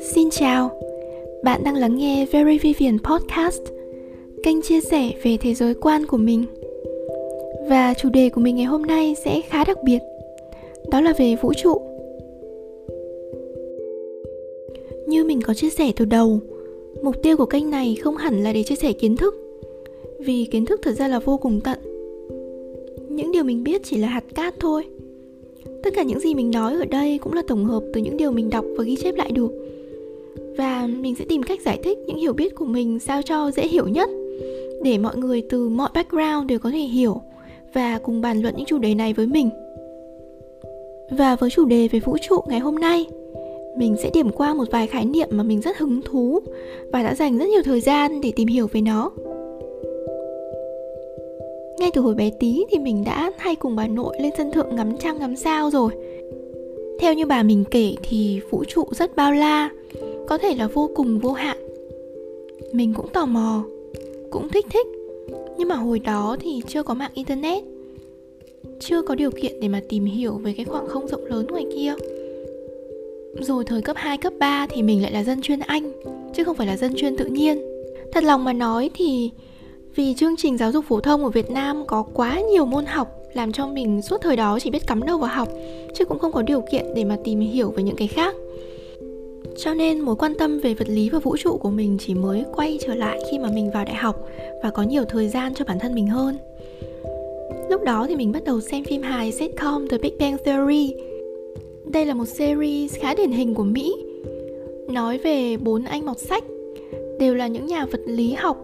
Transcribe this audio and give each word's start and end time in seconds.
Xin 0.00 0.30
chào, 0.30 0.80
bạn 1.44 1.64
đang 1.64 1.76
lắng 1.76 1.96
nghe 1.96 2.26
Very 2.32 2.58
Vivian 2.58 2.98
Podcast, 2.98 3.62
kênh 4.42 4.62
chia 4.62 4.80
sẻ 4.80 5.10
về 5.22 5.36
thế 5.40 5.54
giới 5.54 5.74
quan 5.74 6.06
của 6.06 6.16
mình. 6.16 6.44
Và 7.68 7.94
chủ 7.94 8.08
đề 8.08 8.28
của 8.28 8.40
mình 8.40 8.56
ngày 8.56 8.64
hôm 8.64 8.82
nay 8.82 9.16
sẽ 9.24 9.40
khá 9.40 9.64
đặc 9.64 9.78
biệt, 9.84 9.98
đó 10.90 11.00
là 11.00 11.12
về 11.18 11.36
vũ 11.42 11.52
trụ. 11.54 11.80
Như 15.06 15.24
mình 15.24 15.40
có 15.42 15.54
chia 15.54 15.70
sẻ 15.70 15.92
từ 15.96 16.04
đầu, 16.04 16.38
mục 17.02 17.22
tiêu 17.22 17.36
của 17.36 17.46
kênh 17.46 17.70
này 17.70 17.96
không 18.00 18.16
hẳn 18.16 18.44
là 18.44 18.52
để 18.52 18.62
chia 18.62 18.76
sẻ 18.76 18.92
kiến 18.92 19.16
thức, 19.16 19.34
vì 20.18 20.44
kiến 20.44 20.64
thức 20.64 20.80
thật 20.82 20.92
ra 20.92 21.08
là 21.08 21.18
vô 21.18 21.36
cùng 21.36 21.60
tận. 21.64 21.78
Những 23.08 23.32
điều 23.32 23.44
mình 23.44 23.64
biết 23.64 23.80
chỉ 23.84 23.96
là 23.96 24.08
hạt 24.08 24.24
cát 24.34 24.54
thôi. 24.60 24.84
Tất 25.84 25.90
cả 25.96 26.02
những 26.02 26.20
gì 26.20 26.34
mình 26.34 26.50
nói 26.50 26.74
ở 26.74 26.84
đây 26.84 27.18
cũng 27.18 27.32
là 27.32 27.42
tổng 27.48 27.64
hợp 27.64 27.82
từ 27.94 28.00
những 28.00 28.16
điều 28.16 28.32
mình 28.32 28.50
đọc 28.50 28.64
và 28.76 28.84
ghi 28.84 28.96
chép 28.96 29.14
lại 29.14 29.32
được 29.32 29.52
và 30.58 30.86
mình 30.86 31.14
sẽ 31.14 31.24
tìm 31.24 31.42
cách 31.42 31.60
giải 31.64 31.78
thích 31.84 31.98
những 32.06 32.16
hiểu 32.16 32.32
biết 32.32 32.54
của 32.54 32.64
mình 32.64 32.98
sao 32.98 33.22
cho 33.22 33.50
dễ 33.50 33.68
hiểu 33.68 33.88
nhất 33.88 34.10
để 34.82 34.98
mọi 34.98 35.16
người 35.16 35.42
từ 35.50 35.68
mọi 35.68 35.90
background 35.94 36.48
đều 36.48 36.58
có 36.58 36.70
thể 36.70 36.78
hiểu 36.78 37.20
và 37.74 37.98
cùng 37.98 38.20
bàn 38.20 38.42
luận 38.42 38.54
những 38.56 38.66
chủ 38.66 38.78
đề 38.78 38.94
này 38.94 39.12
với 39.12 39.26
mình. 39.26 39.50
Và 41.10 41.36
với 41.36 41.50
chủ 41.50 41.64
đề 41.64 41.88
về 41.88 42.00
vũ 42.00 42.16
trụ 42.28 42.40
ngày 42.48 42.60
hôm 42.60 42.74
nay, 42.74 43.06
mình 43.76 43.96
sẽ 44.02 44.10
điểm 44.14 44.30
qua 44.30 44.54
một 44.54 44.64
vài 44.70 44.86
khái 44.86 45.04
niệm 45.04 45.28
mà 45.30 45.42
mình 45.42 45.60
rất 45.60 45.78
hứng 45.78 46.00
thú 46.02 46.40
và 46.92 47.02
đã 47.02 47.14
dành 47.14 47.38
rất 47.38 47.48
nhiều 47.48 47.62
thời 47.62 47.80
gian 47.80 48.20
để 48.20 48.32
tìm 48.36 48.48
hiểu 48.48 48.66
về 48.72 48.80
nó. 48.80 49.10
Ngay 51.84 51.90
từ 51.94 52.00
hồi 52.00 52.14
bé 52.14 52.30
tí 52.40 52.64
thì 52.70 52.78
mình 52.78 53.04
đã 53.04 53.32
hay 53.38 53.56
cùng 53.56 53.76
bà 53.76 53.86
nội 53.86 54.16
lên 54.20 54.32
sân 54.36 54.52
thượng 54.52 54.76
ngắm 54.76 54.96
trăng 54.98 55.18
ngắm 55.18 55.36
sao 55.36 55.70
rồi. 55.70 55.92
Theo 56.98 57.14
như 57.14 57.26
bà 57.26 57.42
mình 57.42 57.64
kể 57.70 57.94
thì 58.02 58.40
vũ 58.50 58.64
trụ 58.64 58.84
rất 58.90 59.16
bao 59.16 59.32
la, 59.32 59.70
có 60.26 60.38
thể 60.38 60.54
là 60.54 60.66
vô 60.66 60.90
cùng 60.94 61.18
vô 61.18 61.32
hạn. 61.32 61.56
Mình 62.72 62.94
cũng 62.94 63.08
tò 63.08 63.26
mò 63.26 63.64
cũng 64.30 64.48
thích 64.48 64.66
thích 64.70 64.86
nhưng 65.58 65.68
mà 65.68 65.74
hồi 65.74 65.98
đó 65.98 66.36
thì 66.40 66.60
chưa 66.66 66.82
có 66.82 66.94
mạng 66.94 67.10
internet 67.14 67.64
chưa 68.80 69.02
có 69.02 69.14
điều 69.14 69.30
kiện 69.30 69.60
để 69.60 69.68
mà 69.68 69.80
tìm 69.88 70.04
hiểu 70.04 70.32
về 70.32 70.54
cái 70.56 70.64
khoảng 70.64 70.88
không 70.88 71.08
rộng 71.08 71.24
lớn 71.24 71.46
ngoài 71.46 71.66
kia. 71.74 71.94
Rồi 73.40 73.64
thời 73.64 73.82
cấp 73.82 73.96
2, 73.96 74.18
cấp 74.18 74.32
3 74.38 74.66
thì 74.70 74.82
mình 74.82 75.02
lại 75.02 75.12
là 75.12 75.24
dân 75.24 75.42
chuyên 75.42 75.60
Anh 75.60 75.92
Chứ 76.34 76.44
không 76.44 76.56
phải 76.56 76.66
là 76.66 76.76
dân 76.76 76.94
chuyên 76.96 77.16
tự 77.16 77.24
nhiên. 77.24 77.62
Thật 78.12 78.24
lòng 78.24 78.44
mà 78.44 78.52
nói 78.52 78.90
thì 78.94 79.30
vì 79.96 80.14
chương 80.14 80.36
trình 80.36 80.58
giáo 80.58 80.72
dục 80.72 80.84
phổ 80.88 81.00
thông 81.00 81.22
của 81.22 81.28
Việt 81.28 81.50
Nam 81.50 81.86
có 81.86 82.04
quá 82.14 82.40
nhiều 82.40 82.66
môn 82.66 82.86
học 82.86 83.08
Làm 83.32 83.52
cho 83.52 83.66
mình 83.66 84.02
suốt 84.02 84.20
thời 84.20 84.36
đó 84.36 84.58
chỉ 84.60 84.70
biết 84.70 84.86
cắm 84.86 85.02
đầu 85.02 85.18
vào 85.18 85.30
học, 85.34 85.48
Chứ 85.94 86.04
cũng 86.04 86.18
không 86.18 86.32
có 86.32 86.42
điều 86.42 86.60
kiện 86.70 86.86
để 86.94 87.04
mà 87.04 87.16
tìm 87.24 87.40
hiểu 87.40 87.70
về 87.70 87.82
những 87.82 87.96
cái 87.96 88.08
khác. 88.08 88.34
Cho 89.56 89.74
nên 89.74 90.00
mối 90.00 90.16
quan 90.16 90.34
tâm 90.38 90.60
về 90.60 90.74
vật 90.74 90.88
lý 90.88 91.08
và 91.08 91.18
vũ 91.18 91.36
trụ 91.36 91.56
của 91.56 91.70
mình 91.70 91.96
chỉ 92.00 92.14
mới 92.14 92.44
quay 92.54 92.78
trở 92.86 92.94
lại 92.94 93.20
khi 93.30 93.38
mà 93.38 93.48
mình 93.54 93.70
vào 93.70 93.84
đại 93.84 93.94
học 93.94 94.28
và 94.62 94.70
có 94.70 94.82
nhiều 94.82 95.04
thời 95.04 95.28
gian 95.28 95.54
cho 95.54 95.64
bản 95.64 95.78
thân 95.78 95.94
mình 95.94 96.06
hơn. 96.06 96.36
Lúc 97.70 97.82
đó 97.82 98.06
thì 98.08 98.16
mình 98.16 98.32
bắt 98.32 98.44
đầu 98.44 98.60
xem 98.60 98.84
phim 98.84 99.02
hài 99.02 99.32
sitcom 99.32 99.88
The 99.88 99.98
Big 99.98 100.18
Bang 100.18 100.36
Theory. 100.44 100.94
Đây 101.92 102.06
là 102.06 102.14
một 102.14 102.28
series 102.28 102.94
khá 102.94 103.14
điển 103.14 103.30
hình 103.30 103.54
của 103.54 103.64
Mỹ. 103.64 103.94
Nói 104.88 105.18
về 105.18 105.56
bốn 105.56 105.84
anh 105.84 106.06
mọt 106.06 106.18
sách, 106.18 106.44
đều 107.18 107.34
là 107.34 107.46
những 107.46 107.66
nhà 107.66 107.86
vật 107.86 108.00
lý 108.06 108.32
học 108.32 108.63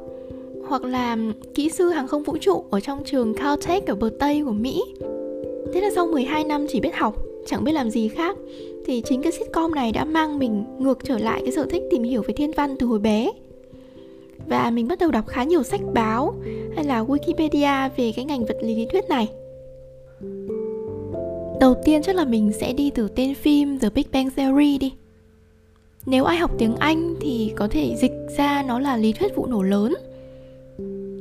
hoặc 0.70 0.84
là 0.84 1.16
kỹ 1.54 1.68
sư 1.68 1.88
hàng 1.88 2.08
không 2.08 2.22
vũ 2.22 2.36
trụ 2.40 2.64
ở 2.70 2.80
trong 2.80 3.04
trường 3.04 3.34
Caltech 3.34 3.86
ở 3.86 3.94
bờ 3.94 4.10
Tây 4.18 4.42
của 4.44 4.52
Mỹ. 4.52 4.82
Thế 5.72 5.80
là 5.80 5.90
sau 5.94 6.06
12 6.06 6.44
năm 6.44 6.66
chỉ 6.68 6.80
biết 6.80 6.94
học, 6.94 7.16
chẳng 7.46 7.64
biết 7.64 7.72
làm 7.72 7.90
gì 7.90 8.08
khác 8.08 8.36
thì 8.86 9.02
chính 9.04 9.22
cái 9.22 9.32
sitcom 9.32 9.74
này 9.74 9.92
đã 9.92 10.04
mang 10.04 10.38
mình 10.38 10.64
ngược 10.78 10.98
trở 11.04 11.18
lại 11.18 11.40
cái 11.44 11.52
sở 11.52 11.66
thích 11.70 11.82
tìm 11.90 12.02
hiểu 12.02 12.22
về 12.22 12.34
thiên 12.34 12.52
văn 12.56 12.76
từ 12.78 12.86
hồi 12.86 12.98
bé 12.98 13.30
và 14.48 14.70
mình 14.70 14.88
bắt 14.88 14.98
đầu 14.98 15.10
đọc 15.10 15.26
khá 15.26 15.44
nhiều 15.44 15.62
sách 15.62 15.80
báo 15.94 16.34
hay 16.74 16.84
là 16.84 17.04
Wikipedia 17.04 17.88
về 17.96 18.12
cái 18.16 18.24
ngành 18.24 18.44
vật 18.44 18.56
lý 18.62 18.74
lý 18.74 18.86
thuyết 18.86 19.04
này. 19.08 19.28
Đầu 21.60 21.74
tiên 21.84 22.02
chắc 22.02 22.16
là 22.16 22.24
mình 22.24 22.52
sẽ 22.52 22.72
đi 22.72 22.90
từ 22.90 23.08
tên 23.08 23.34
phim 23.34 23.78
The 23.78 23.90
Big 23.90 24.04
Bang 24.12 24.30
Theory 24.30 24.78
đi. 24.78 24.92
Nếu 26.06 26.24
ai 26.24 26.36
học 26.36 26.50
tiếng 26.58 26.76
Anh 26.76 27.14
thì 27.20 27.52
có 27.56 27.68
thể 27.68 27.96
dịch 27.96 28.12
ra 28.38 28.62
nó 28.62 28.80
là 28.80 28.96
lý 28.96 29.12
thuyết 29.12 29.36
vụ 29.36 29.46
nổ 29.46 29.62
lớn. 29.62 29.94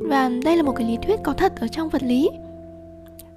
Và 0.10 0.30
đây 0.44 0.58
là 0.58 0.64
một 0.64 0.74
cái 0.76 0.88
lý 0.88 0.98
thuyết 1.02 1.20
có 1.24 1.34
thật 1.34 1.54
ở 1.60 1.68
trong 1.68 1.90
vật 1.90 2.04
lý. 2.04 2.30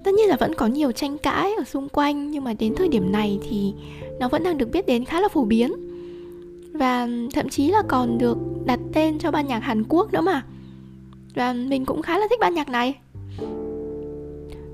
Tất 0.05 0.11
nhiên 0.15 0.29
là 0.29 0.37
vẫn 0.37 0.55
có 0.55 0.67
nhiều 0.67 0.93
tranh 0.93 1.19
cãi 1.19 1.53
ở 1.59 1.65
xung 1.65 1.89
quanh, 1.89 2.31
nhưng 2.31 2.45
mà 2.45 2.53
đến 2.53 2.75
thời 2.75 2.89
điểm 2.89 3.13
này 3.13 3.39
thì 3.51 3.75
nó 4.21 4.29
vẫn 4.29 4.43
đang 4.43 4.59
được 4.59 4.71
biết 4.73 4.87
đến 4.87 5.05
khá 5.05 5.21
là 5.21 5.29
phổ 5.29 5.45
biến. 5.45 5.73
Và 6.73 7.09
thậm 7.35 7.49
chí 7.49 7.69
là 7.69 7.83
còn 7.89 8.19
được 8.19 8.39
đặt 8.67 8.81
tên 8.93 9.19
cho 9.19 9.31
ban 9.31 9.47
nhạc 9.47 9.59
Hàn 9.59 9.85
Quốc 9.89 10.13
nữa 10.13 10.21
mà. 10.21 10.45
Và 11.35 11.53
mình 11.53 11.85
cũng 11.85 12.03
khá 12.03 12.19
là 12.19 12.27
thích 12.31 12.41
ban 12.41 12.55
nhạc 12.55 12.69
này. 12.69 12.95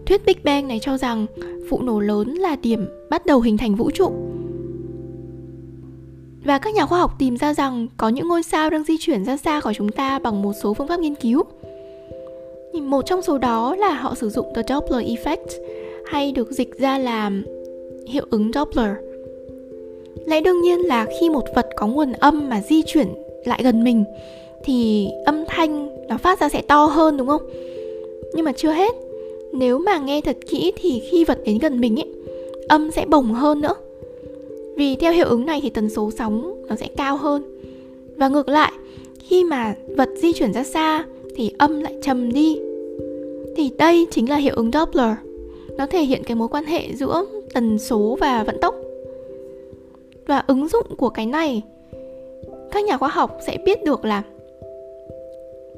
Thuyết 0.07 0.25
Big 0.27 0.37
Bang 0.45 0.69
này 0.69 0.79
cho 0.83 0.99
rằng 0.99 1.27
vụ 1.71 1.83
nổ 1.83 2.01
lớn 2.01 2.35
là 2.35 2.57
điểm 2.57 2.89
bắt 3.11 3.27
đầu 3.27 3.41
hình 3.41 3.57
thành 3.57 3.75
vũ 3.75 3.91
trụ. 3.91 4.13
Và 6.45 6.59
các 6.59 6.75
nhà 6.75 6.87
khoa 6.87 6.99
học 6.99 7.15
tìm 7.19 7.37
ra 7.37 7.55
rằng 7.55 7.87
có 7.97 8.09
những 8.09 8.29
ngôi 8.29 8.43
sao 8.43 8.71
đang 8.71 8.85
di 8.85 8.97
chuyển 9.01 9.25
ra 9.25 9.37
xa 9.37 9.61
khỏi 9.61 9.75
chúng 9.75 9.89
ta 9.89 10.19
bằng 10.19 10.43
một 10.43 10.53
số 10.63 10.75
phương 10.75 10.89
pháp 10.89 11.01
nghiên 11.01 11.15
cứu 11.15 11.43
một 12.81 13.03
trong 13.07 13.23
số 13.23 13.39
đó 13.39 13.77
là 13.77 13.95
họ 13.95 14.15
sử 14.15 14.29
dụng 14.29 14.47
the 14.55 14.63
Doppler 14.69 15.07
effect 15.07 15.47
hay 16.07 16.33
được 16.33 16.51
dịch 16.51 16.79
ra 16.79 16.99
là 16.99 17.31
hiệu 18.07 18.25
ứng 18.31 18.51
Doppler. 18.55 18.91
Lẽ 20.27 20.41
đương 20.41 20.63
nhiên 20.63 20.87
là 20.87 21.07
khi 21.21 21.31
một 21.31 21.45
vật 21.55 21.69
có 21.77 21.87
nguồn 21.87 22.13
âm 22.13 22.49
mà 22.49 22.61
di 22.61 22.83
chuyển 22.83 23.07
lại 23.45 23.61
gần 23.65 23.85
mình 23.85 24.05
thì 24.65 25.09
âm 25.25 25.45
thanh 25.49 25.89
nó 26.09 26.19
phát 26.19 26.41
ra 26.41 26.49
sẽ 26.49 26.63
to 26.63 26.85
hơn 26.85 27.17
đúng 27.17 27.27
không? 27.27 27.43
Nhưng 28.35 28.45
mà 28.45 28.53
chưa 28.53 28.71
hết. 28.71 28.95
Nếu 29.53 29.79
mà 29.79 29.99
nghe 29.99 30.21
thật 30.21 30.37
kỹ 30.51 30.73
thì 30.77 31.03
khi 31.11 31.25
vật 31.25 31.39
đến 31.45 31.59
gần 31.59 31.81
mình 31.81 32.01
ấy, 32.01 32.13
âm 32.69 32.91
sẽ 32.91 33.05
bồng 33.07 33.35
hơn 33.35 33.61
nữa. 33.61 33.75
Vì 34.77 34.97
theo 34.97 35.13
hiệu 35.13 35.27
ứng 35.27 35.47
này 35.47 35.61
thì 35.63 35.71
tần 35.71 35.91
số 35.91 36.11
sóng 36.19 36.65
nó 36.69 36.77
sẽ 36.77 36.89
cao 36.97 37.17
hơn. 37.17 37.43
Và 38.17 38.29
ngược 38.29 38.49
lại, 38.49 38.73
khi 39.19 39.45
mà 39.45 39.75
vật 39.97 40.09
di 40.17 40.33
chuyển 40.33 40.53
ra 40.53 40.65
xa 40.65 41.05
thì 41.37 41.51
âm 41.59 41.81
lại 41.81 41.95
trầm 42.03 42.33
đi 42.33 42.59
thì 43.59 43.71
đây 43.79 44.07
chính 44.11 44.31
là 44.31 44.37
hiệu 44.37 44.55
ứng 44.57 44.71
Doppler. 44.73 45.11
Nó 45.77 45.87
thể 45.87 46.03
hiện 46.03 46.25
cái 46.25 46.35
mối 46.35 46.49
quan 46.49 46.65
hệ 46.65 46.95
giữa 46.95 47.25
tần 47.55 47.79
số 47.79 48.17
và 48.21 48.45
vận 48.45 48.61
tốc. 48.61 48.75
Và 50.27 50.45
ứng 50.47 50.69
dụng 50.69 50.87
của 50.99 51.09
cái 51.09 51.27
này 51.27 51.63
các 52.73 52.85
nhà 52.85 52.97
khoa 52.97 53.09
học 53.09 53.39
sẽ 53.47 53.59
biết 53.65 53.85
được 53.85 54.05
là 54.05 54.23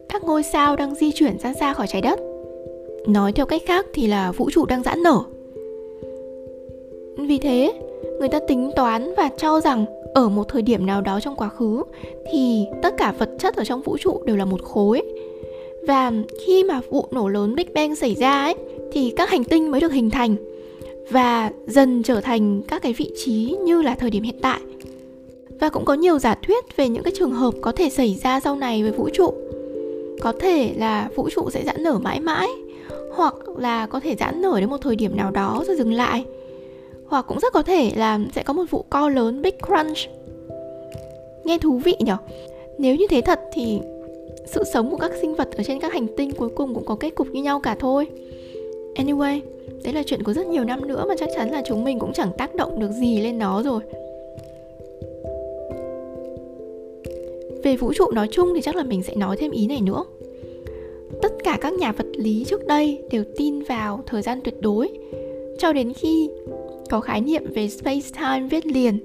các 0.09 0.25
ngôi 0.25 0.43
sao 0.43 0.77
đang 0.77 0.95
di 0.95 1.13
chuyển 1.13 1.39
ra 1.39 1.55
xa 1.55 1.75
khỏi 1.75 1.87
trái 1.87 2.03
đất. 2.03 2.21
Nói 3.07 3.33
theo 3.33 3.47
cách 3.47 3.63
khác 3.67 3.87
thì 3.95 4.07
là 4.07 4.33
vũ 4.33 4.51
trụ 4.51 4.67
đang 4.67 4.83
giãn 4.83 5.03
nở. 5.03 5.21
Vì 7.19 7.39
thế, 7.39 7.73
người 8.19 8.29
ta 8.29 8.39
tính 8.49 8.71
toán 8.77 9.15
và 9.17 9.31
cho 9.37 9.61
rằng 9.61 9.85
ở 10.15 10.29
một 10.29 10.49
thời 10.49 10.63
điểm 10.63 10.87
nào 10.87 11.01
đó 11.01 11.21
trong 11.21 11.37
quá 11.37 11.49
khứ 11.49 11.83
thì 12.33 12.67
tất 12.83 12.95
cả 12.97 13.15
vật 13.19 13.31
chất 13.39 13.57
ở 13.57 13.65
trong 13.65 13.83
vũ 13.83 13.97
trụ 13.99 14.23
đều 14.25 14.37
là 14.37 14.45
một 14.45 14.63
khối 14.63 15.03
và 15.87 16.13
khi 16.47 16.65
mà 16.65 16.81
vụ 16.91 17.07
nổ 17.11 17.29
lớn 17.29 17.55
Big 17.55 17.73
Bang 17.75 17.97
xảy 17.97 18.15
ra 18.15 18.43
ấy, 18.43 18.55
thì 18.93 19.13
các 19.17 19.31
hành 19.31 19.45
tinh 19.45 19.71
mới 19.71 19.81
được 19.81 19.93
hình 19.93 20.11
thành 20.11 20.37
và 21.11 21.51
dần 21.67 22.03
trở 22.03 22.21
thành 22.21 22.63
các 22.69 22.83
cái 22.83 22.93
vị 22.93 23.11
trí 23.17 23.57
như 23.65 23.83
là 23.83 23.95
thời 23.95 24.11
điểm 24.11 24.23
hiện 24.23 24.39
tại. 24.43 24.61
Và 25.61 25.69
cũng 25.69 25.85
có 25.85 25.95
nhiều 25.95 26.19
giả 26.19 26.35
thuyết 26.35 26.77
về 26.77 26.89
những 26.89 27.03
cái 27.03 27.13
trường 27.17 27.31
hợp 27.31 27.55
có 27.61 27.73
thể 27.73 27.91
xảy 27.91 28.19
ra 28.23 28.41
sau 28.41 28.57
này 28.57 28.83
với 28.83 28.93
vũ 28.93 29.09
trụ. 29.13 29.35
Có 30.21 30.33
thể 30.41 30.75
là 30.77 31.09
vũ 31.15 31.29
trụ 31.31 31.51
sẽ 31.51 31.65
giãn 31.65 31.83
nở 31.83 31.99
mãi 32.03 32.21
mãi, 32.21 32.49
hoặc 33.15 33.35
là 33.57 33.87
có 33.87 34.01
thể 34.01 34.17
giãn 34.17 34.43
nở 34.43 34.61
đến 34.61 34.71
một 34.71 34.79
thời 34.81 34.97
điểm 34.97 35.17
nào 35.17 35.31
đó 35.31 35.65
rồi 35.67 35.77
dừng 35.77 35.93
lại. 35.93 36.25
Hoặc 37.07 37.25
cũng 37.29 37.41
rất 37.41 37.53
có 37.53 37.63
thể 37.63 37.93
là 37.97 38.21
sẽ 38.35 38.43
có 38.43 38.53
một 38.53 38.65
vụ 38.71 38.85
co 38.91 39.09
lớn 39.09 39.43
Big 39.43 39.55
Crunch. 39.67 39.99
Nghe 41.45 41.59
thú 41.59 41.81
vị 41.85 41.97
nhỉ? 41.99 42.13
Nếu 42.79 42.97
như 42.97 43.07
thế 43.11 43.21
thật 43.21 43.41
thì 43.53 43.81
sự 44.53 44.65
sống 44.65 44.91
của 44.91 44.97
các 44.97 45.13
sinh 45.21 45.35
vật 45.35 45.49
ở 45.57 45.63
trên 45.63 45.81
các 45.81 45.93
hành 45.93 46.07
tinh 46.17 46.33
cuối 46.33 46.49
cùng 46.49 46.75
cũng 46.75 46.85
có 46.85 46.95
kết 46.95 47.15
cục 47.15 47.27
như 47.31 47.43
nhau 47.43 47.61
cả 47.61 47.77
thôi. 47.79 48.07
Anyway, 48.95 49.41
đấy 49.85 49.95
là 49.95 50.03
chuyện 50.03 50.23
của 50.23 50.33
rất 50.33 50.47
nhiều 50.47 50.65
năm 50.65 50.89
nữa 50.89 51.05
mà 51.09 51.15
chắc 51.19 51.29
chắn 51.37 51.51
là 51.51 51.63
chúng 51.67 51.85
mình 51.85 51.99
cũng 51.99 52.13
chẳng 52.13 52.31
tác 52.39 52.55
động 52.55 52.81
được 52.81 52.91
gì 52.93 53.21
lên 53.21 53.39
nó 53.39 53.63
rồi. 53.63 53.81
Về 57.63 57.77
vũ 57.77 57.93
trụ 57.95 58.11
nói 58.11 58.29
chung 58.31 58.53
thì 58.55 58.61
chắc 58.61 58.77
là 58.77 58.83
mình 58.83 59.03
sẽ 59.03 59.15
nói 59.15 59.37
thêm 59.37 59.51
ý 59.51 59.67
này 59.67 59.81
nữa. 59.81 60.05
Tất 61.23 61.33
cả 61.45 61.59
các 61.61 61.73
nhà 61.73 61.93
vật 61.93 62.07
lý 62.17 62.45
trước 62.49 62.67
đây 62.67 63.03
đều 63.11 63.25
tin 63.37 63.63
vào 63.63 64.03
thời 64.07 64.23
gian 64.23 64.41
tuyệt 64.45 64.61
đối, 64.61 64.89
cho 65.59 65.73
đến 65.73 65.93
khi 65.93 66.31
có 66.91 67.01
khái 67.01 67.21
niệm 67.21 67.43
về 67.55 67.69
space 67.69 68.09
time 68.21 68.49
viết 68.51 68.67
liền 68.67 68.99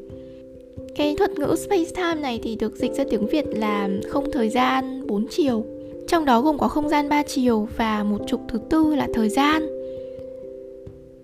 cái 0.95 1.15
thuật 1.15 1.31
ngữ 1.31 1.55
space 1.57 1.91
time 1.95 2.21
này 2.21 2.39
thì 2.43 2.55
được 2.55 2.75
dịch 2.75 2.93
ra 2.93 3.03
tiếng 3.09 3.27
Việt 3.27 3.45
là 3.49 3.89
không 4.09 4.31
thời 4.31 4.49
gian 4.49 5.07
4 5.07 5.27
chiều. 5.29 5.65
Trong 6.07 6.25
đó 6.25 6.41
gồm 6.41 6.57
có 6.57 6.67
không 6.67 6.89
gian 6.89 7.09
3 7.09 7.23
chiều 7.23 7.67
và 7.77 8.03
một 8.03 8.21
trục 8.27 8.41
thứ 8.47 8.59
tư 8.69 8.95
là 8.95 9.07
thời 9.13 9.29
gian. 9.29 9.67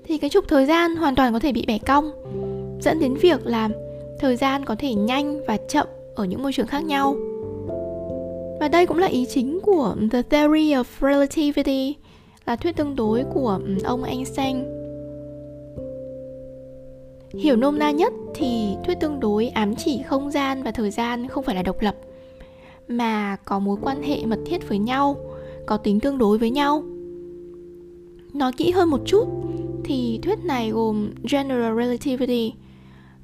Thì 0.03 0.17
cái 0.17 0.29
trục 0.29 0.47
thời 0.47 0.65
gian 0.65 0.95
hoàn 0.95 1.15
toàn 1.15 1.33
có 1.33 1.39
thể 1.39 1.51
bị 1.51 1.65
bẻ 1.67 1.77
cong, 1.77 2.11
dẫn 2.81 2.99
đến 2.99 3.13
việc 3.13 3.45
là 3.45 3.69
thời 4.19 4.35
gian 4.35 4.65
có 4.65 4.75
thể 4.79 4.93
nhanh 4.93 5.45
và 5.47 5.57
chậm 5.57 5.87
ở 6.15 6.25
những 6.25 6.43
môi 6.43 6.53
trường 6.53 6.67
khác 6.67 6.83
nhau 6.83 7.15
và 8.61 8.67
đây 8.67 8.85
cũng 8.85 8.97
là 8.97 9.07
ý 9.07 9.25
chính 9.25 9.59
của 9.63 9.95
The 10.11 10.21
Theory 10.21 10.73
of 10.73 10.83
Relativity, 11.01 11.95
là 12.45 12.55
thuyết 12.55 12.75
tương 12.75 12.95
đối 12.95 13.23
của 13.23 13.59
ông 13.83 14.03
Einstein 14.03 14.63
hiểu 17.39 17.55
nôm 17.55 17.79
na 17.79 17.91
nhất 17.91 18.13
thì 18.35 18.75
thuyết 18.85 18.99
tương 18.99 19.19
đối 19.19 19.47
ám 19.47 19.75
chỉ 19.75 20.01
không 20.05 20.31
gian 20.31 20.63
và 20.63 20.71
thời 20.71 20.91
gian, 20.91 21.27
không 21.27 21.43
phải 21.43 21.55
là 21.55 21.63
độc 21.63 21.81
lập. 21.81 21.95
Mà 22.87 23.37
có 23.45 23.59
mối 23.59 23.77
quan 23.81 24.03
hệ 24.03 24.25
mật 24.25 24.39
thiết 24.45 24.69
với 24.69 24.79
nhau, 24.79 25.17
có 25.65 25.77
tính 25.77 25.99
tương 25.99 26.17
đối 26.17 26.37
với 26.37 26.49
nhau. 26.49 26.83
Nói 28.33 28.51
kỹ 28.57 28.71
hơn 28.71 28.89
một 28.89 29.01
chút 29.05 29.27
thì 29.83 30.19
thuyết 30.23 30.45
này 30.45 30.69
gồm 30.69 31.11
general 31.31 31.77
relativity 31.77 32.53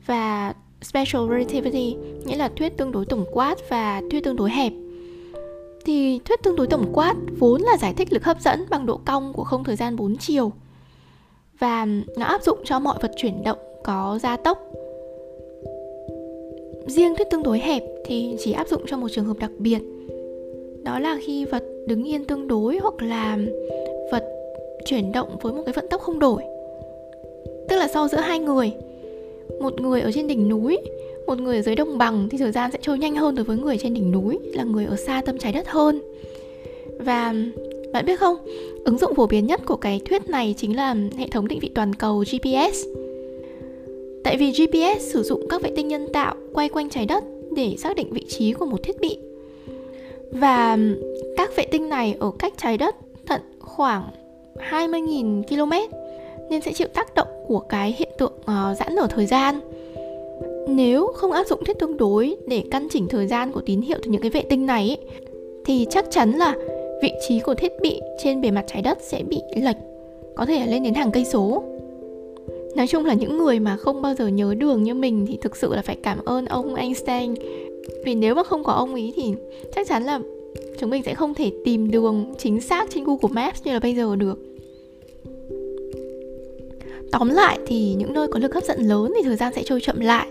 và 0.06 0.54
special 0.81 1.21
relativity, 1.30 1.95
nghĩa 2.25 2.36
là 2.36 2.50
thuyết 2.56 2.77
tương 2.77 2.92
đối 2.92 3.06
tổng 3.06 3.25
quát 3.31 3.57
và 3.69 4.01
thuyết 4.12 4.24
tương 4.24 4.36
đối 4.36 4.51
hẹp. 4.51 4.74
Thì 5.86 6.19
thuyết 6.25 6.44
tương 6.44 6.56
đối 6.56 6.68
tổng 6.68 6.89
quát 6.94 7.15
vốn 7.39 7.62
là 7.62 7.77
giải 7.77 7.94
thích 7.94 8.13
lực 8.13 8.24
hấp 8.24 8.42
dẫn 8.42 8.65
bằng 8.69 8.86
độ 8.86 9.00
cong 9.06 9.33
của 9.33 9.44
không 9.44 9.63
thời 9.63 9.75
gian 9.75 9.95
4 9.95 10.18
chiều 10.18 10.51
và 11.59 11.86
nó 12.18 12.25
áp 12.25 12.44
dụng 12.44 12.59
cho 12.65 12.80
mọi 12.80 12.98
vật 13.01 13.12
chuyển 13.18 13.44
động 13.44 13.67
có 13.88 14.19
gia 14.24 14.38
tốc. 14.38 14.72
Riêng 16.88 17.16
thuyết 17.16 17.30
tương 17.30 17.44
đối 17.44 17.60
hẹp 17.60 17.84
thì 18.06 18.36
chỉ 18.39 18.51
áp 18.51 18.68
dụng 18.68 18.81
cho 18.88 18.98
một 18.98 19.07
trường 19.12 19.25
hợp 19.25 19.39
đặc 19.39 19.51
biệt. 19.57 19.80
Đó 20.84 21.00
là 21.00 21.18
khi 21.22 21.45
vật 21.45 21.63
đứng 21.88 22.04
yên 22.04 22.25
tương 22.25 22.48
đối 22.48 22.78
hoặc 22.78 23.01
là 23.01 23.38
vật 24.12 24.24
chuyển 24.86 25.12
động 25.12 25.38
với 25.42 25.54
một 25.54 25.63
cái 25.66 25.74
vận 25.74 25.88
tốc 25.89 26.01
không 26.01 26.19
đổi. 26.19 26.44
Tức 27.69 27.75
là 27.75 27.88
so 27.88 28.07
giữa 28.07 28.18
hai 28.18 28.39
người, 28.39 28.72
một 29.60 29.81
người 29.81 30.01
ở 30.01 30.12
trên 30.12 30.28
đỉnh 30.28 30.50
núi, 30.50 30.78
một 31.28 31.40
người 31.40 31.56
ở 31.56 31.62
dưới 31.62 31.75
đồng 31.75 31.98
bằng 31.98 32.28
thì 32.31 32.38
thời 32.38 32.51
gian 32.51 32.72
sẽ 32.72 32.80
trôi 32.81 33.00
nhanh 33.00 33.16
hơn 33.16 33.36
đối 33.36 33.45
với 33.45 33.57
người 33.57 33.78
trên 33.78 33.94
đỉnh 33.94 34.12
núi, 34.12 34.40
là 34.54 34.63
người 34.63 34.86
ở 34.86 34.95
xa 34.95 35.22
tâm 35.25 35.38
trái 35.38 35.54
đất 35.54 35.68
hơn. 35.68 36.01
Và 37.00 37.33
bạn 37.94 38.06
biết 38.06 38.19
không, 38.19 38.36
ứng 38.86 38.98
dụng 38.98 39.16
phổ 39.16 39.28
biến 39.28 39.45
nhất 39.45 39.62
của 39.66 39.75
cái 39.75 40.01
thuyết 40.06 40.30
này 40.30 40.56
chính 40.57 40.75
là 40.75 40.95
hệ 41.18 41.28
thống 41.28 41.48
định 41.48 41.60
vị 41.60 41.72
toàn 41.75 41.94
cầu 41.94 42.24
gps 42.31 43.06
tại 44.28 44.38
vì 44.38 44.52
gps 44.52 45.14
sử 45.14 45.24
dụng 45.24 45.48
các 45.50 45.62
vệ 45.62 45.72
tinh 45.76 45.88
nhân 45.88 46.08
tạo 46.14 46.36
quay 46.54 46.70
quanh 46.70 46.90
trái 46.90 47.06
đất 47.06 47.24
để 47.56 47.76
xác 47.78 47.96
định 47.96 48.14
vị 48.14 48.26
trí 48.30 48.54
của 48.54 48.66
một 48.66 48.84
thiết 48.84 49.00
bị. 49.02 49.18
Và 50.32 50.78
các 51.38 51.56
vệ 51.56 51.66
tinh 51.72 51.90
này 51.90 52.16
ở 52.20 52.32
cách 52.40 52.54
trái 52.58 52.78
đất 52.78 52.96
tận 53.28 53.42
khoảng 53.60 54.04
20.000 54.72 55.44
km 55.44 55.96
nên 56.50 56.62
sẽ 56.62 56.74
chịu 56.74 56.88
tác 56.88 57.16
động 57.16 57.28
của 57.48 57.60
cái 57.60 57.96
hiện 57.98 58.10
tượng 58.18 58.34
uh, 58.42 58.78
giãn 58.78 58.96
nở 58.96 59.08
thời 59.10 59.26
gian. 59.26 59.60
Nếu 60.68 61.08
không 61.16 61.32
áp 61.32 61.48
dụng 61.48 61.66
thuyết 61.66 61.80
tương 61.80 61.98
đối 61.98 62.36
để 62.48 62.64
căn 62.72 62.88
chỉnh 62.92 63.08
thời 63.08 63.28
gian 63.28 63.52
của 63.52 63.62
tín 63.62 63.82
hiệu 63.82 63.98
từ 64.04 64.12
những 64.12 64.22
cái 64.22 64.32
vệ 64.32 64.42
tinh 64.42 64.66
này 64.66 64.88
ấy, 64.90 64.98
thì 65.66 65.86
chắc 65.90 66.06
chắn 66.12 66.32
là 66.32 66.56
vị 67.02 67.12
trí 67.28 67.40
của 67.40 67.54
thiết 67.54 67.72
bị 67.82 68.02
trên 68.24 68.42
bề 68.42 68.52
mặt 68.52 68.66
trái 68.68 68.82
đất 68.82 68.98
sẽ 69.02 69.24
bị 69.24 69.42
lệch 69.56 69.78
có 70.36 70.46
thể 70.46 70.68
lên 70.68 70.84
đến 70.84 70.94
hàng 70.94 71.12
cây 71.12 71.26
số 71.26 71.64
nói 72.75 72.88
chung 72.88 73.06
là 73.06 73.14
những 73.14 73.38
người 73.38 73.60
mà 73.60 73.78
không 73.78 74.02
bao 74.02 74.14
giờ 74.16 74.28
nhớ 74.28 74.54
đường 74.58 74.84
như 74.84 74.94
mình 74.94 75.25
thì 75.28 75.38
thực 75.42 75.56
sự 75.56 75.74
là 75.74 75.81
phải 75.81 75.96
cảm 75.96 76.25
ơn 76.25 76.46
ông 76.46 76.75
Einstein. 76.75 77.34
Vì 78.06 78.16
nếu 78.16 78.36
mà 78.36 78.44
không 78.44 78.64
có 78.64 78.74
ông 78.74 78.96
ý 78.96 79.14
thì 79.16 79.34
chắc 79.75 79.88
chắn 79.88 80.04
là 80.04 80.19
chúng 80.80 80.90
mình 80.90 81.04
sẽ 81.04 81.14
không 81.14 81.34
thể 81.34 81.52
tìm 81.66 81.92
đường 81.92 82.34
chính 82.38 82.62
xác 82.62 82.90
trên 82.90 83.04
Google 83.04 83.31
Maps 83.31 83.64
như 83.64 83.74
là 83.74 83.80
bây 83.80 83.96
giờ 83.96 84.16
được. 84.16 84.40
Tóm 87.12 87.30
lại 87.30 87.60
thì 87.68 87.94
những 87.94 88.14
nơi 88.14 88.28
có 88.28 88.40
lực 88.40 88.54
hấp 88.54 88.64
dẫn 88.64 88.81
lớn 88.81 89.14
thì 89.16 89.24
thời 89.24 89.36
gian 89.36 89.54
sẽ 89.56 89.64
trôi 89.64 89.81
chậm 89.81 90.00
lại. 90.00 90.28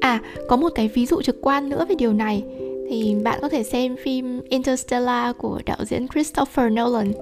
À 0.00 0.20
có 0.48 0.56
một 0.56 0.68
cái 0.74 0.88
ví 0.88 1.06
dụ 1.06 1.22
trực 1.22 1.36
quan 1.40 1.68
nữa 1.68 1.86
về 1.88 1.94
điều 1.94 2.12
này. 2.12 2.42
Thì 2.88 3.14
bạn 3.24 3.38
có 3.42 3.48
thể 3.48 3.62
xem 3.62 3.96
phim 3.96 4.40
Interstellar 4.48 5.36
của 5.38 5.60
đạo 5.66 5.78
diễn 5.84 6.08
Christopher 6.08 6.72
Nolan 6.72 7.12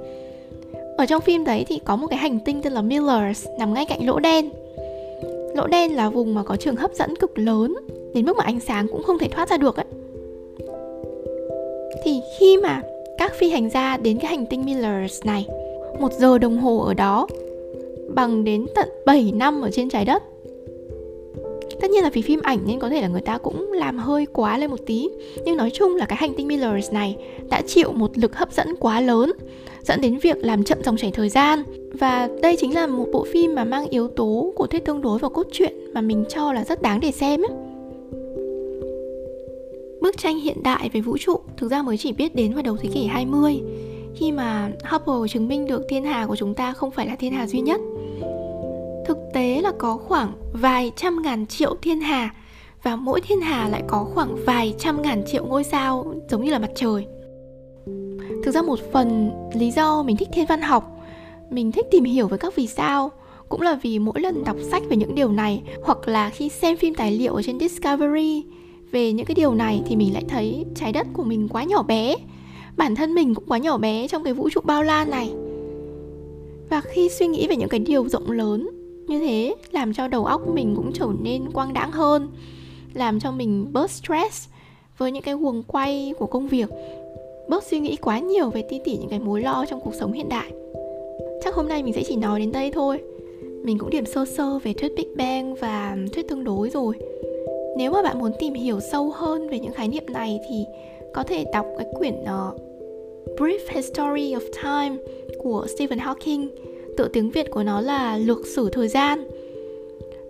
ở 1.00 1.06
trong 1.06 1.20
phim 1.20 1.44
đấy 1.44 1.64
thì 1.68 1.80
có 1.84 1.96
một 1.96 2.06
cái 2.06 2.18
hành 2.18 2.40
tinh 2.40 2.62
tên 2.62 2.72
là 2.72 2.82
Millers 2.82 3.46
nằm 3.58 3.74
ngay 3.74 3.84
cạnh 3.84 4.06
lỗ 4.06 4.18
đen. 4.18 4.50
Lỗ 5.54 5.66
đen 5.66 5.96
là 5.96 6.10
vùng 6.10 6.34
mà 6.34 6.42
có 6.42 6.56
trường 6.56 6.76
hấp 6.76 6.94
dẫn 6.94 7.16
cực 7.16 7.38
lớn, 7.38 7.74
đến 8.14 8.26
mức 8.26 8.36
mà 8.36 8.44
ánh 8.44 8.60
sáng 8.60 8.88
cũng 8.88 9.02
không 9.02 9.18
thể 9.18 9.28
thoát 9.28 9.50
ra 9.50 9.56
được 9.56 9.76
ấy. 9.76 9.86
Thì 12.04 12.20
khi 12.38 12.56
mà 12.56 12.82
các 13.18 13.32
phi 13.34 13.50
hành 13.50 13.70
gia 13.70 13.96
đến 13.96 14.18
cái 14.18 14.30
hành 14.30 14.46
tinh 14.46 14.64
Millers 14.64 15.24
này, 15.24 15.46
một 16.00 16.12
giờ 16.12 16.38
đồng 16.38 16.58
hồ 16.58 16.78
ở 16.78 16.94
đó, 16.94 17.26
bằng 18.14 18.44
đến 18.44 18.66
tận 18.74 18.88
7 19.06 19.32
năm 19.34 19.60
ở 19.62 19.70
trên 19.70 19.90
trái 19.90 20.04
đất. 20.04 20.22
Tất 21.80 21.90
nhiên 21.90 22.02
là 22.02 22.10
vì 22.10 22.22
phim 22.22 22.40
ảnh 22.42 22.58
nên 22.66 22.78
có 22.78 22.88
thể 22.88 23.00
là 23.00 23.08
người 23.08 23.20
ta 23.20 23.38
cũng 23.38 23.72
làm 23.72 23.98
hơi 23.98 24.26
quá 24.26 24.58
lên 24.58 24.70
một 24.70 24.80
tí, 24.86 25.08
nhưng 25.44 25.56
nói 25.56 25.70
chung 25.70 25.96
là 25.96 26.06
cái 26.06 26.18
hành 26.20 26.34
tinh 26.34 26.48
Millers 26.48 26.92
này 26.92 27.16
đã 27.50 27.62
chịu 27.66 27.92
một 27.92 28.18
lực 28.18 28.36
hấp 28.36 28.52
dẫn 28.52 28.76
quá 28.80 29.00
lớn 29.00 29.32
dẫn 29.82 30.00
đến 30.00 30.18
việc 30.18 30.36
làm 30.40 30.64
chậm 30.64 30.78
dòng 30.84 30.96
chảy 30.96 31.10
thời 31.10 31.28
gian 31.28 31.62
và 31.92 32.28
đây 32.42 32.56
chính 32.60 32.74
là 32.74 32.86
một 32.86 33.06
bộ 33.12 33.26
phim 33.32 33.54
mà 33.54 33.64
mang 33.64 33.88
yếu 33.88 34.08
tố 34.08 34.52
của 34.56 34.66
thuyết 34.66 34.84
tương 34.84 35.00
đối 35.00 35.18
và 35.18 35.28
cốt 35.28 35.46
truyện 35.52 35.72
mà 35.94 36.00
mình 36.00 36.24
cho 36.28 36.52
là 36.52 36.64
rất 36.64 36.82
đáng 36.82 37.00
để 37.00 37.12
xem 37.12 37.42
ấy. 37.42 37.56
Bức 40.00 40.18
tranh 40.18 40.38
hiện 40.38 40.62
đại 40.62 40.88
về 40.92 41.00
vũ 41.00 41.18
trụ 41.18 41.40
thực 41.56 41.70
ra 41.70 41.82
mới 41.82 41.96
chỉ 41.96 42.12
biết 42.12 42.34
đến 42.34 42.54
vào 42.54 42.62
đầu 42.62 42.76
thế 42.76 42.88
kỷ 42.94 43.06
20 43.06 43.60
khi 44.14 44.32
mà 44.32 44.70
Hubble 44.90 45.28
chứng 45.28 45.48
minh 45.48 45.66
được 45.66 45.82
thiên 45.88 46.04
hà 46.04 46.26
của 46.26 46.36
chúng 46.36 46.54
ta 46.54 46.72
không 46.72 46.90
phải 46.90 47.06
là 47.06 47.16
thiên 47.16 47.32
hà 47.32 47.46
duy 47.46 47.60
nhất. 47.60 47.80
Thực 49.06 49.18
tế 49.34 49.60
là 49.62 49.72
có 49.78 49.96
khoảng 49.96 50.32
vài 50.52 50.92
trăm 50.96 51.22
ngàn 51.22 51.46
triệu 51.46 51.76
thiên 51.82 52.00
hà 52.00 52.34
và 52.82 52.96
mỗi 52.96 53.20
thiên 53.20 53.40
hà 53.40 53.68
lại 53.68 53.82
có 53.88 54.04
khoảng 54.14 54.36
vài 54.46 54.74
trăm 54.78 55.02
ngàn 55.02 55.22
triệu 55.26 55.46
ngôi 55.46 55.64
sao 55.64 56.14
giống 56.30 56.44
như 56.44 56.50
là 56.50 56.58
mặt 56.58 56.70
trời. 56.74 57.06
Thực 58.44 58.54
ra 58.54 58.62
một 58.62 58.78
phần 58.92 59.30
lý 59.54 59.70
do 59.70 60.02
mình 60.02 60.16
thích 60.16 60.28
thiên 60.32 60.46
văn 60.46 60.62
học, 60.62 61.00
mình 61.50 61.72
thích 61.72 61.86
tìm 61.90 62.04
hiểu 62.04 62.28
về 62.28 62.38
các 62.38 62.56
vì 62.56 62.66
sao 62.66 63.10
cũng 63.48 63.60
là 63.60 63.78
vì 63.82 63.98
mỗi 63.98 64.20
lần 64.20 64.44
đọc 64.44 64.56
sách 64.70 64.82
về 64.88 64.96
những 64.96 65.14
điều 65.14 65.32
này 65.32 65.62
hoặc 65.82 66.08
là 66.08 66.30
khi 66.30 66.48
xem 66.48 66.76
phim 66.76 66.94
tài 66.94 67.12
liệu 67.12 67.34
ở 67.34 67.42
trên 67.42 67.60
Discovery 67.60 68.44
về 68.90 69.12
những 69.12 69.26
cái 69.26 69.34
điều 69.34 69.54
này 69.54 69.82
thì 69.86 69.96
mình 69.96 70.12
lại 70.12 70.24
thấy 70.28 70.64
trái 70.74 70.92
đất 70.92 71.06
của 71.12 71.24
mình 71.24 71.48
quá 71.48 71.64
nhỏ 71.64 71.82
bé. 71.82 72.14
Bản 72.76 72.94
thân 72.94 73.14
mình 73.14 73.34
cũng 73.34 73.44
quá 73.46 73.58
nhỏ 73.58 73.78
bé 73.78 74.08
trong 74.08 74.24
cái 74.24 74.34
vũ 74.34 74.50
trụ 74.50 74.60
bao 74.64 74.82
la 74.82 75.04
này. 75.04 75.32
Và 76.70 76.80
khi 76.80 77.08
suy 77.08 77.26
nghĩ 77.26 77.46
về 77.48 77.56
những 77.56 77.68
cái 77.68 77.80
điều 77.80 78.08
rộng 78.08 78.30
lớn 78.30 78.70
như 79.06 79.18
thế 79.18 79.54
làm 79.70 79.92
cho 79.94 80.08
đầu 80.08 80.24
óc 80.24 80.42
mình 80.54 80.74
cũng 80.76 80.92
trở 80.92 81.06
nên 81.22 81.50
quang 81.52 81.72
đãng 81.72 81.92
hơn 81.92 82.28
làm 82.94 83.20
cho 83.20 83.32
mình 83.32 83.66
bớt 83.72 83.90
stress 83.90 84.48
với 84.98 85.12
những 85.12 85.22
cái 85.22 85.34
guồng 85.34 85.62
quay 85.62 86.12
của 86.18 86.26
công 86.26 86.48
việc 86.48 86.68
bớt 87.50 87.64
suy 87.64 87.78
nghĩ 87.78 87.96
quá 87.96 88.18
nhiều 88.18 88.50
về 88.50 88.62
ti 88.62 88.80
tỉ 88.84 88.96
những 88.96 89.08
cái 89.08 89.18
mối 89.18 89.40
lo 89.40 89.64
trong 89.68 89.80
cuộc 89.80 89.94
sống 89.94 90.12
hiện 90.12 90.28
đại. 90.28 90.50
Chắc 91.44 91.54
hôm 91.54 91.68
nay 91.68 91.82
mình 91.82 91.92
sẽ 91.92 92.02
chỉ 92.02 92.16
nói 92.16 92.40
đến 92.40 92.52
đây 92.52 92.70
thôi. 92.70 92.98
Mình 93.62 93.78
cũng 93.78 93.90
điểm 93.90 94.06
sơ 94.06 94.24
sơ 94.24 94.58
về 94.58 94.72
thuyết 94.72 94.92
Big 94.96 95.16
Bang 95.16 95.54
và 95.54 95.96
thuyết 96.12 96.28
tương 96.28 96.44
đối 96.44 96.70
rồi. 96.70 96.94
Nếu 97.76 97.92
mà 97.92 98.02
bạn 98.02 98.18
muốn 98.18 98.32
tìm 98.38 98.54
hiểu 98.54 98.80
sâu 98.80 99.10
hơn 99.10 99.48
về 99.48 99.58
những 99.58 99.72
khái 99.72 99.88
niệm 99.88 100.04
này 100.08 100.40
thì 100.48 100.64
có 101.14 101.22
thể 101.22 101.44
đọc 101.52 101.66
cái 101.78 101.86
quyển 101.94 102.14
uh, 102.14 102.60
Brief 103.40 103.58
History 103.68 104.34
of 104.34 104.40
Time 104.62 105.02
của 105.38 105.66
Stephen 105.76 105.98
Hawking. 105.98 106.48
Tựa 106.96 107.08
tiếng 107.08 107.30
Việt 107.30 107.50
của 107.50 107.62
nó 107.62 107.80
là 107.80 108.16
Lược 108.16 108.46
sử 108.46 108.68
thời 108.72 108.88
gian. 108.88 109.28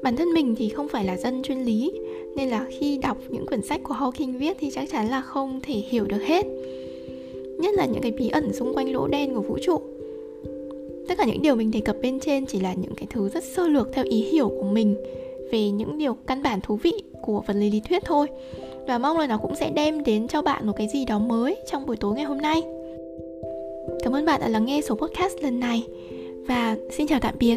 Bản 0.03 0.17
thân 0.17 0.29
mình 0.35 0.55
thì 0.59 0.69
không 0.69 0.89
phải 0.89 1.05
là 1.05 1.17
dân 1.17 1.43
chuyên 1.43 1.59
lý 1.59 1.93
Nên 2.37 2.49
là 2.49 2.67
khi 2.71 2.99
đọc 2.99 3.17
những 3.29 3.47
quyển 3.47 3.63
sách 3.63 3.81
của 3.83 3.95
Hawking 3.95 4.39
viết 4.39 4.57
thì 4.61 4.71
chắc 4.71 4.91
chắn 4.91 5.11
là 5.11 5.21
không 5.21 5.61
thể 5.63 5.75
hiểu 5.75 6.05
được 6.05 6.23
hết. 6.23 6.47
Nhất 7.61 7.75
là 7.75 7.87
những 7.87 8.03
cái 8.03 8.13
bí 8.13 8.29
ẩn 8.29 8.53
xung 8.53 8.75
quanh 8.75 8.93
lỗ 8.93 9.07
đen 9.07 9.35
của 9.35 9.41
vũ 9.41 9.59
trụ. 9.63 9.81
Tất 11.09 11.15
cả 11.19 11.25
những 11.25 11.43
điều 11.43 11.55
mình 11.55 11.71
đề 11.71 11.81
cập 11.81 11.97
bên 12.03 12.21
trên 12.21 12.47
chỉ 12.47 12.61
là 12.61 12.75
những 12.75 12.95
cái 12.97 13.07
thứ 13.11 13.29
rất 13.29 13.45
sơ 13.45 13.69
lược 13.69 13.93
theo 13.93 14.05
ý 14.05 14.23
hiểu 14.23 14.49
của 14.49 14.67
mình 14.73 14.97
Về 15.53 15.71
những 15.71 15.99
điều 15.99 16.15
căn 16.27 16.43
bản 16.43 16.61
thú 16.61 16.77
vị 16.77 16.93
của 17.23 17.43
vật 17.47 17.55
lý 17.57 17.71
lý 17.71 17.81
thuyết 17.89 18.03
thôi. 18.05 18.27
Và 18.87 18.99
mong 18.99 19.19
là 19.19 19.27
nó 19.27 19.37
cũng 19.37 19.55
sẽ 19.55 19.71
đem 19.71 20.05
đến 20.05 20.29
cho 20.29 20.43
bạn 20.43 20.67
một 20.67 20.73
cái 20.77 20.89
gì 20.93 21.05
đó 21.05 21.19
mới 21.19 21.57
trong 21.71 21.87
buổi 21.87 21.97
tối 21.97 22.15
ngày 22.15 22.25
hôm 22.25 22.39
nay. 22.39 22.63
Cảm 24.03 24.15
ơn 24.17 24.25
bạn 24.25 24.41
đã 24.41 24.49
lắng 24.49 24.65
nghe 24.65 24.81
số 24.81 24.95
podcast 24.95 25.43
lần 25.43 25.61
này. 25.61 25.87
Và 26.49 26.77
xin 26.91 27.07
chào 27.07 27.21
tạm 27.21 27.35
biệt. 27.39 27.57